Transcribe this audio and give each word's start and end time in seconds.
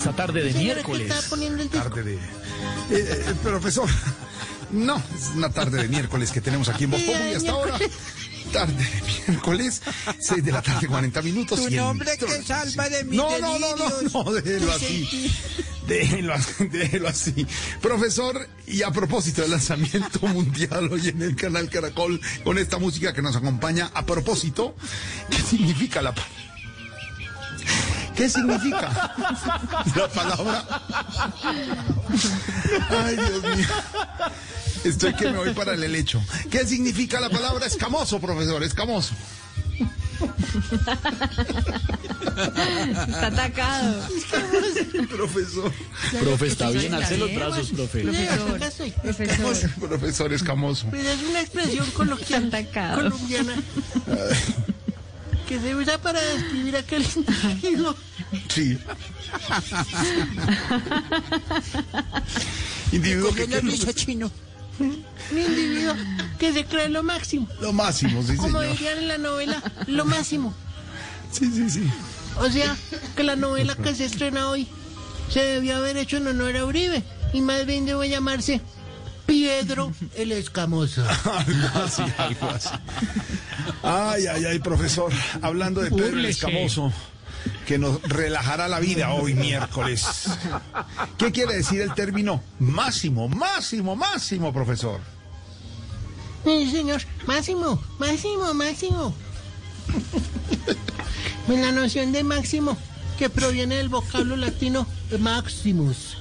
Esta 0.00 0.14
tarde 0.14 0.44
de 0.44 0.54
miércoles. 0.54 1.12
Tarde 1.72 2.02
de... 2.04 2.14
Eh, 2.14 2.18
eh, 2.90 3.34
profesor, 3.42 3.88
no, 4.70 4.96
es 4.96 5.30
una 5.34 5.50
tarde 5.50 5.82
de 5.82 5.88
miércoles 5.88 6.30
que 6.30 6.40
tenemos 6.40 6.68
aquí 6.68 6.84
en 6.84 6.92
Voz 6.92 7.00
y 7.00 7.34
hasta 7.34 7.50
ahora. 7.50 7.76
Tarde 8.52 8.74
de 8.74 9.02
miércoles, 9.26 9.82
6 10.20 10.44
de 10.44 10.52
la 10.52 10.62
tarde, 10.62 10.86
40 10.86 11.20
minutos. 11.22 11.58
Tu 11.58 11.64
y 11.64 11.74
el 11.74 11.76
nombre 11.78 12.16
que 12.16 12.42
salva 12.44 12.88
de 12.88 13.02
mis 13.02 13.16
No, 13.16 13.40
no, 13.40 13.58
no, 13.58 13.74
no, 13.74 13.90
no, 14.24 14.32
déjelo 14.34 14.70
así. 14.70 15.32
Déjelo 15.88 16.32
así, 16.32 16.64
déjelo 16.70 17.08
así. 17.08 17.46
Profesor, 17.82 18.48
y 18.68 18.82
a 18.82 18.92
propósito 18.92 19.42
del 19.42 19.50
lanzamiento 19.50 20.20
mundial 20.28 20.92
hoy 20.92 21.08
en 21.08 21.22
el 21.22 21.34
canal 21.34 21.68
Caracol, 21.68 22.20
con 22.44 22.56
esta 22.56 22.78
música 22.78 23.12
que 23.12 23.20
nos 23.20 23.34
acompaña, 23.34 23.90
a 23.94 24.06
propósito, 24.06 24.76
¿qué 25.28 25.38
significa 25.38 26.02
la 26.02 26.14
palabra? 26.14 26.37
¿Qué 28.18 28.28
significa 28.28 28.90
la 29.96 30.08
palabra? 30.08 30.64
Ay, 32.90 33.14
Dios 33.14 33.42
mío. 33.56 33.66
Estoy 34.84 35.14
que 35.14 35.30
me 35.30 35.38
voy 35.38 35.54
para 35.54 35.74
el 35.74 35.84
helecho. 35.84 36.20
¿Qué 36.50 36.66
significa 36.66 37.20
la 37.20 37.30
palabra 37.30 37.66
escamoso, 37.66 38.18
profesor? 38.18 38.64
Escamoso. 38.64 39.14
Está 43.08 43.26
atacado. 43.28 44.02
Profesor. 45.16 45.72
Profe, 46.20 46.46
está 46.48 46.70
bien, 46.70 46.94
alce 46.94 47.16
los 47.18 47.32
brazos, 47.34 47.70
profe. 47.70 48.00
Profesor. 48.02 48.92
Profesor. 49.02 49.70
Profesor 49.88 50.32
escamoso. 50.32 50.86
Pero 50.90 51.08
es 51.08 51.22
una 51.22 51.40
expresión 51.40 51.88
coloquial 51.92 52.44
Está 52.46 52.58
atacado. 52.58 52.96
colombiana 53.10 53.54
que 55.48 55.58
se 55.58 55.74
usa 55.74 55.96
para 55.98 56.20
describir 56.20 56.76
aquel 56.76 57.04
individuo 57.16 57.94
Sí. 58.48 58.78
Individuo 62.92 63.34
que 63.34 63.46
no 63.48 63.60
piso 63.60 63.92
chino. 63.92 64.30
Un 64.78 65.04
individuo 65.32 65.94
que 66.38 66.52
se 66.52 66.64
cree 66.64 66.88
lo 66.88 67.02
máximo. 67.02 67.48
lo 67.60 67.72
máximo, 67.72 68.22
sí, 68.22 68.36
Como 68.36 68.60
señor. 68.60 68.76
dirían 68.76 68.98
en 68.98 69.08
la 69.08 69.18
novela, 69.18 69.62
lo 69.86 70.04
máximo. 70.04 70.54
Sí, 71.32 71.50
sí, 71.52 71.68
sí. 71.70 71.82
O 72.38 72.48
sea, 72.50 72.76
que 73.16 73.24
la 73.24 73.34
novela 73.36 73.74
que 73.74 73.94
se 73.94 74.04
estrena 74.04 74.48
hoy 74.48 74.68
se 75.32 75.40
debió 75.42 75.76
haber 75.76 75.96
hecho 75.96 76.18
en 76.18 76.28
honor 76.28 76.56
a 76.56 76.64
Uribe 76.64 77.02
y 77.32 77.40
más 77.40 77.66
bien 77.66 77.84
debe 77.86 78.08
llamarse 78.08 78.60
Piedro 79.28 79.92
el 80.16 80.32
Escamoso. 80.32 81.04
Algo 81.24 81.84
así, 81.84 82.02
algo 82.16 82.48
así. 82.48 82.70
Ay, 83.82 84.26
ay, 84.26 84.44
ay, 84.46 84.58
profesor. 84.58 85.12
Hablando 85.42 85.82
de 85.82 85.90
Pedro 85.90 86.18
el. 86.18 86.24
Escamoso, 86.24 86.90
que 87.66 87.76
nos 87.76 88.00
relajará 88.02 88.68
la 88.68 88.80
vida 88.80 89.12
hoy 89.12 89.34
miércoles. 89.34 90.06
¿Qué 91.18 91.30
quiere 91.30 91.56
decir 91.56 91.82
el 91.82 91.92
término 91.92 92.42
máximo, 92.58 93.28
máximo, 93.28 93.94
máximo, 93.96 94.50
profesor? 94.50 94.98
Sí, 96.44 96.70
señor. 96.70 97.02
Máximo, 97.26 97.82
máximo, 97.98 98.54
máximo. 98.54 99.14
La 101.48 101.70
noción 101.72 102.12
de 102.12 102.24
máximo, 102.24 102.78
que 103.18 103.28
proviene 103.28 103.76
del 103.76 103.90
vocablo 103.90 104.36
latino 104.36 104.86
maximus, 105.18 106.16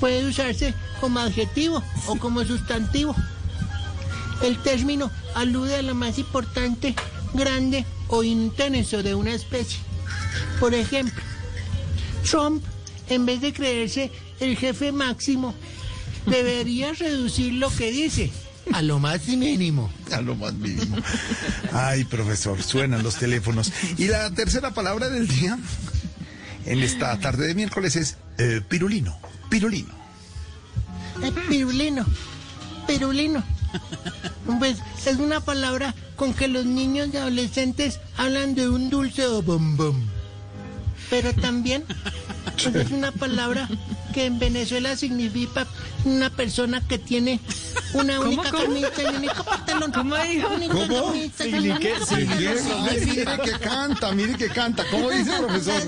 puede 0.00 0.26
usarse 0.26 0.74
como 1.00 1.20
adjetivo 1.20 1.82
o 2.06 2.16
como 2.16 2.44
sustantivo. 2.44 3.14
El 4.42 4.58
término 4.62 5.10
alude 5.34 5.76
a 5.76 5.82
lo 5.82 5.94
más 5.94 6.18
importante, 6.18 6.94
grande 7.34 7.86
o 8.08 8.22
intenso 8.22 9.02
de 9.02 9.14
una 9.14 9.32
especie. 9.32 9.78
Por 10.60 10.74
ejemplo, 10.74 11.22
Trump, 12.28 12.62
en 13.08 13.24
vez 13.24 13.40
de 13.40 13.52
creerse 13.52 14.10
el 14.40 14.56
jefe 14.56 14.92
máximo, 14.92 15.54
debería 16.26 16.92
reducir 16.92 17.54
lo 17.54 17.70
que 17.70 17.90
dice 17.90 18.32
a 18.72 18.82
lo 18.82 18.98
más 18.98 19.26
mínimo. 19.28 19.90
A 20.12 20.20
lo 20.20 20.34
más 20.34 20.54
mínimo. 20.54 20.96
Ay, 21.72 22.04
profesor, 22.04 22.62
suenan 22.62 23.02
los 23.02 23.16
teléfonos. 23.16 23.72
Y 23.96 24.08
la 24.08 24.30
tercera 24.32 24.74
palabra 24.74 25.08
del 25.08 25.28
día, 25.28 25.58
en 26.64 26.82
esta 26.82 27.18
tarde 27.20 27.46
de 27.46 27.54
miércoles, 27.54 27.96
es 27.96 28.16
eh, 28.38 28.60
pirulino. 28.68 29.16
Pirulino. 29.48 29.94
Eh, 31.22 31.32
Pirulino, 31.48 32.04
pirulino. 32.86 33.42
Pues 34.60 34.78
es 35.04 35.16
una 35.18 35.40
palabra 35.40 35.92
con 36.14 36.32
que 36.32 36.46
los 36.46 36.64
niños 36.64 37.08
y 37.12 37.16
adolescentes 37.16 37.98
hablan 38.16 38.54
de 38.54 38.68
un 38.68 38.90
dulce 38.90 39.26
o 39.26 39.42
bombón. 39.42 40.08
Pero 41.10 41.32
también 41.34 41.84
pues, 42.62 42.74
es 42.74 42.90
una 42.92 43.10
palabra 43.10 43.68
que 44.14 44.26
en 44.26 44.38
Venezuela 44.38 44.96
significa 44.96 45.66
una 46.04 46.30
persona 46.30 46.80
que 46.80 46.98
tiene 46.98 47.40
una 47.92 48.20
única 48.20 48.50
cómo? 48.52 48.64
camisa 48.64 49.02
y 49.02 49.06
un 49.06 49.16
único 49.16 49.44
pantalón. 49.44 49.92
¿Cómo 49.92 50.16
dijo? 50.16 50.48
¿Cómo? 50.48 51.12
pantalón. 51.36 51.78
Ay, 51.82 53.00
mire 53.04 53.38
que 53.44 53.52
canta, 53.60 54.12
mire 54.12 54.34
que 54.36 54.48
canta. 54.48 54.84
¿Cómo 54.90 55.10
dice, 55.10 55.32
profesor? 55.38 55.82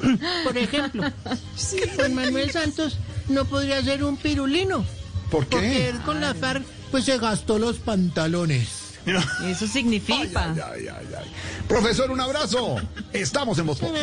Por 0.44 0.56
ejemplo, 0.56 1.04
Juan 1.96 2.14
Manuel 2.14 2.50
Santos 2.50 2.98
no 3.28 3.44
podría 3.44 3.82
ser 3.82 4.04
un 4.04 4.16
pirulino. 4.16 4.84
¿Por 5.30 5.46
Porque 5.46 5.60
qué? 5.60 5.88
él 5.90 6.00
con 6.02 6.20
la 6.20 6.34
FARC 6.34 6.64
pues 6.90 7.04
se 7.04 7.18
gastó 7.18 7.58
los 7.58 7.78
pantalones. 7.78 8.94
Eso 9.46 9.66
significa. 9.66 10.52
Ay, 10.52 10.60
ay, 10.72 10.88
ay, 10.88 11.06
ay. 11.18 11.32
Profesor, 11.66 12.10
un 12.10 12.20
abrazo. 12.20 12.76
Estamos 13.12 13.58
en 13.58 13.66
Voz 13.66 13.78
Populi. 13.78 13.98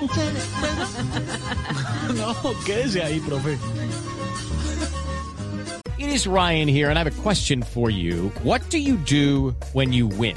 No, 2.16 2.34
quédese 2.64 3.02
ahí, 3.02 3.20
profe. 3.20 3.56
It 5.98 6.08
is 6.08 6.26
Ryan 6.26 6.66
here, 6.66 6.88
and 6.90 6.98
I 6.98 7.04
have 7.04 7.06
a 7.06 7.22
question 7.22 7.62
for 7.62 7.90
you. 7.90 8.32
What 8.42 8.68
do 8.70 8.78
you 8.78 8.96
do 8.96 9.54
when 9.72 9.92
you 9.92 10.08
win? 10.08 10.36